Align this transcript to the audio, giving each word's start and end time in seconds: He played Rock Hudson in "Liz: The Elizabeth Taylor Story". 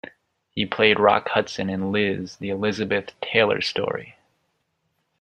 He 0.49 0.65
played 0.65 0.99
Rock 0.99 1.29
Hudson 1.29 1.69
in 1.69 1.91
"Liz: 1.91 2.37
The 2.37 2.49
Elizabeth 2.49 3.13
Taylor 3.21 3.61
Story". 3.61 4.15